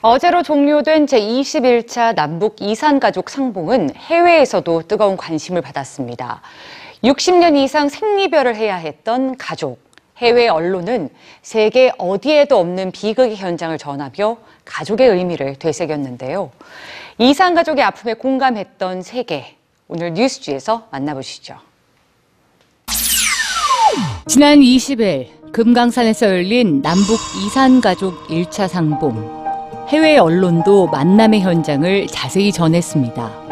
어제로 0.00 0.44
종료된 0.44 1.06
제21차 1.06 2.14
남북 2.14 2.56
이산가족 2.60 3.30
상봉은 3.30 3.90
해외에서도 3.96 4.82
뜨거운 4.86 5.16
관심을 5.16 5.60
받았습니다. 5.60 6.40
60년 7.02 7.56
이상 7.56 7.88
생리별을 7.88 8.54
해야 8.54 8.76
했던 8.76 9.36
가족. 9.36 9.80
해외 10.18 10.48
언론은 10.48 11.10
세계 11.42 11.92
어디에도 11.98 12.58
없는 12.58 12.92
비극의 12.92 13.36
현장을 13.36 13.76
전하며 13.76 14.36
가족의 14.64 15.08
의미를 15.08 15.56
되새겼는데요. 15.56 16.50
이산가족의 17.18 17.82
아픔에 17.84 18.14
공감했던 18.14 19.02
세계. 19.02 19.56
오늘 19.88 20.14
뉴스지에서 20.14 20.88
만나보시죠. 20.90 21.56
지난 24.26 24.58
20일 24.60 25.52
금강산에서 25.52 26.26
열린 26.26 26.82
남북 26.82 27.18
이산가족 27.44 28.28
1차 28.28 28.68
상봉. 28.68 29.37
해외 29.88 30.18
언론도 30.18 30.88
만남의 30.88 31.40
현장을 31.40 32.06
자세히 32.08 32.52
전했습니다. 32.52 33.48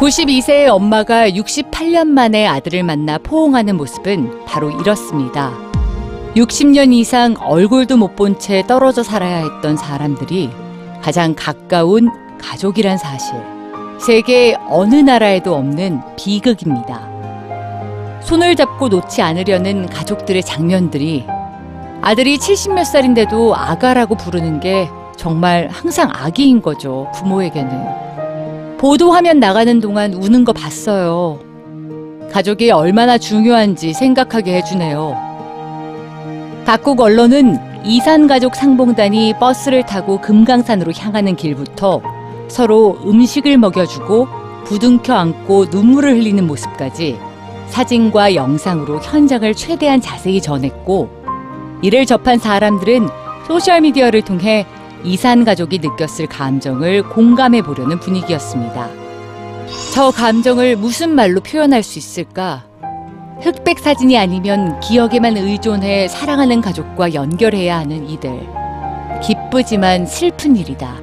92세의 0.00 0.68
엄마가 0.68 1.28
68년 1.30 2.06
만에 2.06 2.46
아들을 2.46 2.82
만나 2.82 3.18
포옹하는 3.18 3.76
모습은 3.76 4.44
바로 4.46 4.70
이렇습니다. 4.70 5.52
60년 6.36 6.92
이상 6.92 7.34
얼굴도 7.40 7.96
못 7.96 8.14
본 8.14 8.38
채 8.38 8.62
떨어져 8.66 9.02
살아야 9.02 9.38
했던 9.38 9.76
사람들이 9.76 10.50
가장 11.02 11.34
가까운 11.36 12.10
가족이란 12.40 12.98
사실. 12.98 13.34
세계 14.00 14.56
어느 14.68 14.94
나라에도 14.96 15.54
없는 15.56 16.00
비극입니다. 16.16 17.08
손을 18.22 18.54
잡고 18.54 18.88
놓지 18.88 19.22
않으려는 19.22 19.86
가족들의 19.86 20.42
장면들이 20.44 21.24
아들이 22.08 22.38
70몇 22.38 22.86
살인데도 22.86 23.54
아가라고 23.54 24.14
부르는 24.14 24.60
게 24.60 24.88
정말 25.14 25.68
항상 25.70 26.08
아기인 26.10 26.62
거죠, 26.62 27.06
부모에게는. 27.14 28.78
보도화면 28.78 29.40
나가는 29.40 29.78
동안 29.78 30.14
우는 30.14 30.46
거 30.46 30.54
봤어요. 30.54 31.38
가족이 32.32 32.70
얼마나 32.70 33.18
중요한지 33.18 33.92
생각하게 33.92 34.54
해주네요. 34.54 35.14
각국 36.64 36.98
언론은 36.98 37.84
이산가족 37.84 38.56
상봉단이 38.56 39.34
버스를 39.38 39.84
타고 39.84 40.18
금강산으로 40.22 40.92
향하는 40.96 41.36
길부터 41.36 42.00
서로 42.48 42.98
음식을 43.04 43.58
먹여주고 43.58 44.28
부둥켜 44.64 45.12
안고 45.12 45.66
눈물을 45.66 46.14
흘리는 46.14 46.46
모습까지 46.46 47.18
사진과 47.66 48.34
영상으로 48.34 48.98
현장을 49.02 49.54
최대한 49.54 50.00
자세히 50.00 50.40
전했고 50.40 51.17
이를 51.82 52.06
접한 52.06 52.38
사람들은 52.38 53.08
소셜미디어를 53.46 54.22
통해 54.22 54.66
이산 55.04 55.44
가족이 55.44 55.78
느꼈을 55.78 56.26
감정을 56.26 57.04
공감해 57.04 57.62
보려는 57.62 58.00
분위기였습니다. 58.00 58.88
저 59.94 60.10
감정을 60.10 60.76
무슨 60.76 61.10
말로 61.10 61.40
표현할 61.40 61.82
수 61.82 61.98
있을까? 61.98 62.64
흑백 63.40 63.78
사진이 63.78 64.18
아니면 64.18 64.80
기억에만 64.80 65.36
의존해 65.36 66.08
사랑하는 66.08 66.60
가족과 66.60 67.14
연결해야 67.14 67.78
하는 67.78 68.08
이들. 68.08 68.30
기쁘지만 69.22 70.06
슬픈 70.06 70.56
일이다. 70.56 70.96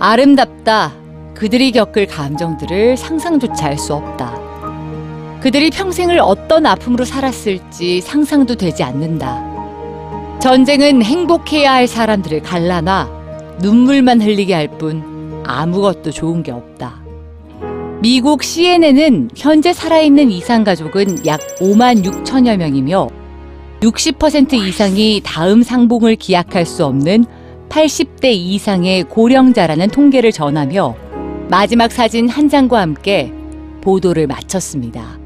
아름답다. 0.00 0.92
그들이 1.34 1.70
겪을 1.70 2.06
감정들을 2.06 2.96
상상조차 2.96 3.66
할 3.66 3.78
수 3.78 3.94
없다. 3.94 4.34
그들이 5.40 5.70
평생을 5.70 6.18
어떤 6.18 6.66
아픔으로 6.66 7.04
살았을지 7.04 8.00
상상도 8.00 8.56
되지 8.56 8.82
않는다. 8.82 9.57
전쟁은 10.40 11.02
행복해야 11.02 11.72
할 11.72 11.88
사람들을 11.88 12.42
갈라놔 12.42 13.08
눈물만 13.60 14.20
흘리게 14.22 14.54
할 14.54 14.68
뿐 14.78 15.42
아무것도 15.44 16.10
좋은 16.12 16.42
게 16.42 16.52
없다. 16.52 17.02
미국 18.00 18.44
CNN은 18.44 19.30
현재 19.36 19.72
살아있는 19.72 20.30
이산 20.30 20.62
가족은 20.62 21.26
약 21.26 21.40
5만 21.58 22.04
6천여 22.04 22.56
명이며 22.56 23.08
60% 23.80 24.52
이상이 24.52 25.20
다음 25.24 25.62
상봉을 25.62 26.14
기약할 26.16 26.64
수 26.66 26.84
없는 26.84 27.24
80대 27.68 28.26
이상의 28.26 29.04
고령자라는 29.04 29.88
통계를 29.88 30.30
전하며 30.30 30.94
마지막 31.48 31.90
사진 31.90 32.28
한 32.28 32.48
장과 32.48 32.80
함께 32.80 33.32
보도를 33.80 34.28
마쳤습니다. 34.28 35.18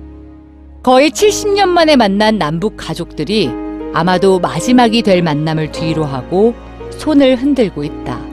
거의 0.83 1.11
70년 1.11 1.69
만에 1.69 1.97
만난 1.97 2.39
남북 2.39 2.77
가족들이 2.79 3.51
아마도 3.93 4.39
마지막이 4.39 5.03
될 5.03 5.23
만남을 5.23 5.73
뒤로 5.73 6.05
하고 6.05 6.55
손을 6.91 7.37
흔들고 7.37 7.85
있다. 7.85 8.32